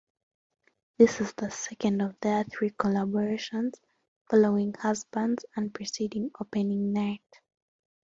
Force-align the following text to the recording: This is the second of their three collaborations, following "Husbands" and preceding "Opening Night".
This 0.97 1.21
is 1.21 1.31
the 1.33 1.51
second 1.51 2.01
of 2.01 2.19
their 2.21 2.43
three 2.45 2.71
collaborations, 2.71 3.73
following 4.31 4.73
"Husbands" 4.73 5.45
and 5.55 5.71
preceding 5.71 6.31
"Opening 6.41 6.91
Night". 6.91 7.29